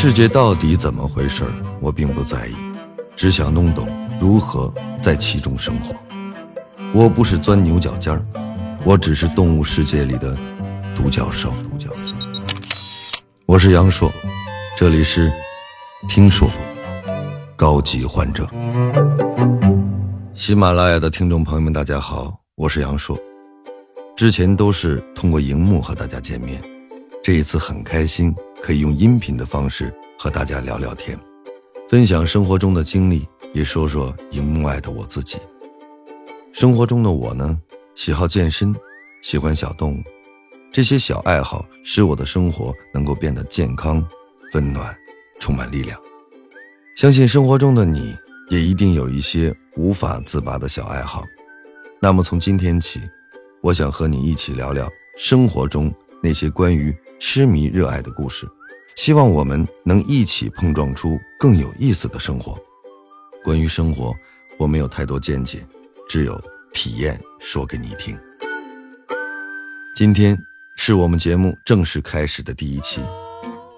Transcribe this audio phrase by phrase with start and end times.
[0.00, 2.54] 世界到底怎么回事儿，我并不在意，
[3.16, 3.88] 只想弄懂
[4.20, 5.92] 如何在其中生活。
[6.92, 8.24] 我不是钻牛角尖儿，
[8.84, 10.38] 我只是动物世界里的
[10.94, 11.52] 独角兽。
[11.64, 12.14] 独角兽。
[13.44, 14.08] 我是杨硕，
[14.76, 15.32] 这里是
[16.08, 16.48] 听说
[17.56, 18.48] 高级患者。
[20.32, 23.18] 喜马拉雅的听众朋友们，大家好，我是杨硕。
[24.16, 26.62] 之前都是通过荧幕和大家见面，
[27.20, 28.32] 这一次很开心。
[28.62, 31.18] 可以用音频的方式和大家聊聊天，
[31.88, 35.38] 分享生活中的经历，也说说荧幕外的我自己。
[36.52, 37.58] 生活中的我呢，
[37.94, 38.74] 喜好健身，
[39.22, 40.02] 喜欢小动物，
[40.72, 44.06] 这些小爱好使我的生活能够变得健康、
[44.52, 44.94] 温暖、
[45.38, 45.98] 充满力量。
[46.96, 48.16] 相信生活中的你
[48.50, 51.24] 也一定有一些无法自拔的小爱好。
[52.00, 53.00] 那么从今天起，
[53.62, 56.94] 我想和你一起聊聊生活中那些关于。
[57.18, 58.48] 痴迷热爱的故事，
[58.94, 62.56] 希望我们能一起碰撞出更有意思的生活。
[63.42, 64.14] 关于生活，
[64.56, 65.66] 我没有太多见解，
[66.08, 66.40] 只有
[66.72, 68.16] 体验说给你听。
[69.96, 70.38] 今天
[70.76, 73.00] 是我们节目正式开始的第一期，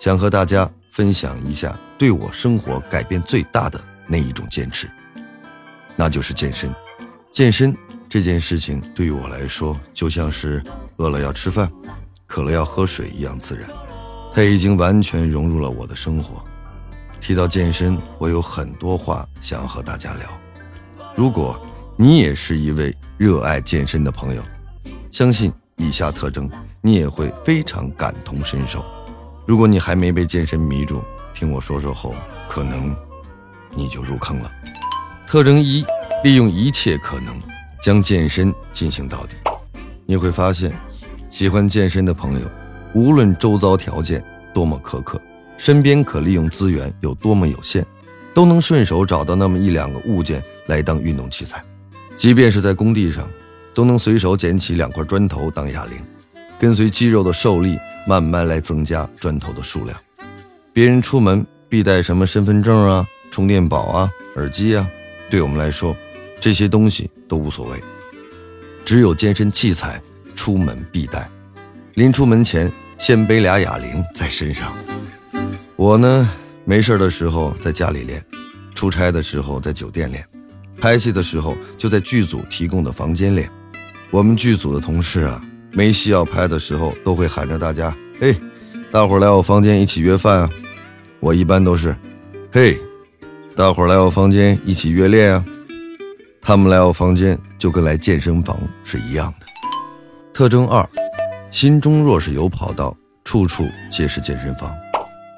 [0.00, 4.88] 想和大家分享一下对我生活改变最大的那一种坚持，
[5.94, 6.72] 那就是健身。
[7.30, 7.76] 健身
[8.08, 10.62] 这件事情对于我来说，就像是
[10.96, 11.70] 饿了要吃饭。
[12.26, 13.68] 渴了要喝水一样自然，
[14.34, 16.42] 它已经完全融入了我的生活。
[17.20, 20.28] 提到健身，我有很多话想要和大家聊。
[21.14, 21.58] 如果
[21.96, 24.42] 你也是一位热爱健身的朋友，
[25.10, 26.50] 相信以下特征
[26.82, 28.84] 你也会非常感同身受。
[29.46, 32.14] 如果你还没被健身迷住，听我说说后，
[32.48, 32.94] 可能
[33.70, 34.50] 你就入坑了。
[35.26, 35.84] 特征一：
[36.22, 37.40] 利用一切可能
[37.80, 39.36] 将健身进行到底。
[40.04, 40.72] 你会发现。
[41.36, 42.50] 喜欢健身的朋友，
[42.94, 45.20] 无论周遭条件多么苛刻，
[45.58, 47.84] 身边可利用资源有多么有限，
[48.32, 51.62] 都能顺手找到那么一两个物件来当运动器材。
[52.16, 53.28] 即便是在工地上，
[53.74, 55.98] 都能随手捡起两块砖头当哑铃，
[56.58, 59.94] 跟随肌肉的受力，慢慢来增加砖头的数量。
[60.72, 64.88] 别人出门必带什么身份证啊、充电宝啊、耳机啊，
[65.28, 65.94] 对我们来说，
[66.40, 67.78] 这些东西都无所谓，
[68.86, 70.00] 只有健身器材。
[70.36, 71.28] 出门必带，
[71.94, 74.72] 临出门前先背俩哑铃在身上。
[75.74, 76.30] 我呢，
[76.64, 78.22] 没事的时候在家里练，
[78.74, 80.24] 出差的时候在酒店练，
[80.80, 83.50] 拍戏的时候就在剧组提供的房间练。
[84.10, 85.42] 我们剧组的同事啊，
[85.72, 88.36] 没戏要拍的时候，都会喊着大家：“嘿，
[88.92, 90.50] 大伙来我房间一起约饭啊！”
[91.18, 91.96] 我一般都是
[92.52, 92.78] ：“嘿，
[93.56, 95.44] 大伙来我房间一起约练啊！”
[96.40, 99.46] 他们来我房间就跟来健身房是一样的。
[100.36, 100.86] 特征二，
[101.50, 104.70] 心中若是有跑道，处处皆是健身房。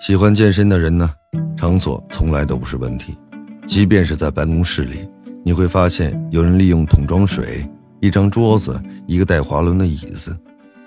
[0.00, 1.10] 喜欢健身的人呢，
[1.56, 3.18] 场所从来都不是问题。
[3.66, 5.10] 即便是在办公室里，
[5.44, 7.68] 你会发现有人利用桶装水、
[8.00, 10.32] 一张桌子、一个带滑轮的椅子，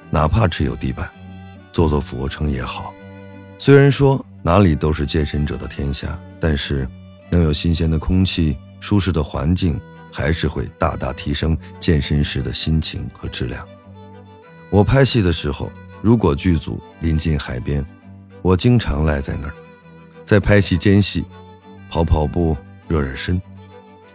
[0.10, 1.10] 哪怕只有地板，
[1.74, 2.94] 做做俯卧撑也好。
[3.58, 6.88] 虽然说哪里都是健身者的天下，但是
[7.30, 9.78] 能有新鲜的空气、舒适的环境，
[10.14, 13.68] 还是会大大提升健身时的心情和质量。
[14.70, 17.86] 我拍戏的时候，如果剧组临近海边，
[18.42, 19.54] 我经常赖在那儿，
[20.26, 21.26] 在拍戏间隙
[21.90, 22.56] 跑跑步、
[22.88, 23.42] 热热身。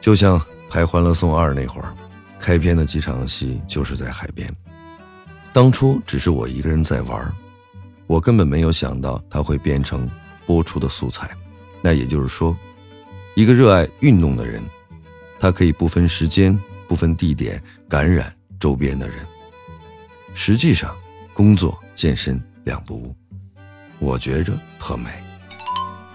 [0.01, 1.95] 就像拍《欢乐颂二》那会儿，
[2.39, 4.55] 开篇的几场戏就是在海边。
[5.53, 7.33] 当初只是我一个人在玩，
[8.07, 10.09] 我根本没有想到它会变成
[10.45, 11.31] 播出的素材。
[11.81, 12.57] 那也就是说，
[13.35, 14.63] 一个热爱运动的人，
[15.41, 19.17] 他可以不分时间、不分地点感染周边的人。
[20.35, 20.95] 实际上，
[21.35, 23.15] 工作健身两不误，
[23.99, 25.11] 我觉着特美。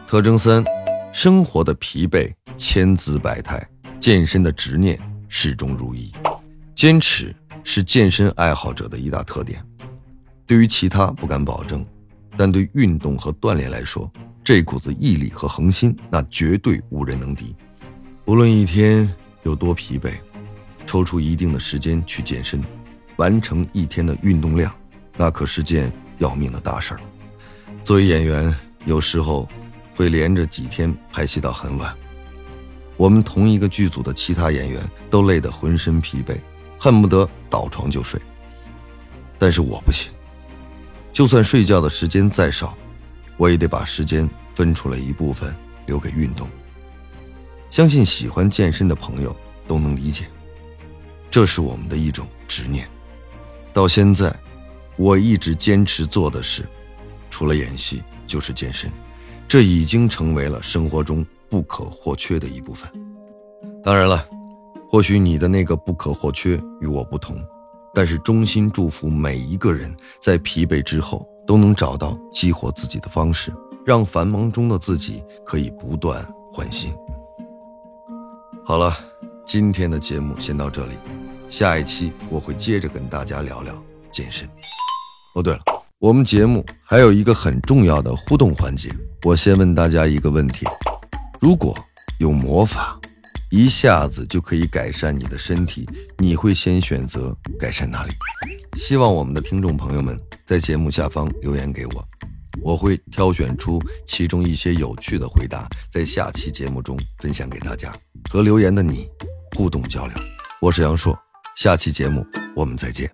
[0.07, 0.63] 特征三，
[1.13, 3.65] 生活的疲惫千姿百态，
[3.99, 6.11] 健身的执念始终如一。
[6.75, 7.33] 坚持
[7.63, 9.63] 是健身爱好者的一大特点。
[10.45, 11.85] 对于其他不敢保证，
[12.35, 14.11] 但对运动和锻炼来说，
[14.43, 17.55] 这股子毅力和恒心，那绝对无人能敌。
[18.25, 19.09] 无论一天
[19.43, 20.11] 有多疲惫，
[20.85, 22.61] 抽出一定的时间去健身。
[23.17, 24.73] 完成一天的运动量，
[25.15, 26.99] 那可是件要命的大事儿。
[27.83, 28.55] 作为演员，
[28.85, 29.47] 有时候
[29.95, 31.95] 会连着几天拍戏到很晚。
[32.95, 36.35] 我们同一个剧组的其他演员都累得浑身疲惫，
[36.79, 38.19] 恨不得倒床就睡。
[39.37, 40.11] 但是我不行，
[41.13, 42.75] 就算睡觉的时间再少，
[43.37, 45.55] 我也得把时间分出来一部分
[45.85, 46.47] 留给运动。
[47.69, 49.35] 相信喜欢健身的朋友
[49.67, 50.25] 都能理解，
[51.29, 52.87] 这是我们的一种执念。
[53.77, 54.35] 到现在，
[54.95, 56.67] 我一直坚持做的事，
[57.29, 58.91] 除了演戏就是健身。
[59.47, 62.89] 这已经成为了生活中不可或缺的一部分。
[63.83, 64.27] 当然了，
[64.89, 67.39] 或许你的那个不可或缺与我不同，
[67.93, 73.53] 但是衷心祝福每一个人在疲惫之后都能找到激活自己的方式，
[73.85, 76.91] 让繁忙中的自己可以不断换新。
[78.65, 78.97] 好了，
[79.45, 80.93] 今天的节目先到这里，
[81.49, 83.73] 下一期我会接着跟大家聊聊
[84.11, 84.47] 健身。
[85.33, 85.61] 哦，对了，
[85.97, 90.65] 我们节目还有一个很重要的互动环节，我先问大家一个问题：
[91.39, 91.77] 如果
[92.19, 92.99] 有魔法，
[93.49, 98.11] 一下子就可以改善你的身体，你会先选择改善哪里？
[98.77, 102.05] 希望我们的听众朋友们在节目下方留言给我，
[102.61, 107.93] 我会挑选出其中一些有趣的回答，在下期节目中分享给大家，
[108.29, 109.07] 和留言的你
[109.55, 110.15] 互动交流。
[110.59, 111.17] 我是杨硕，
[111.57, 112.23] 下期节目
[112.55, 113.11] 我们再见。